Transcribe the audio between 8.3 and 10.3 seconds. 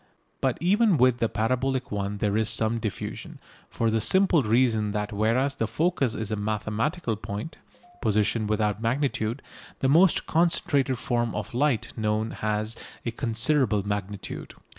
without magnitude) the most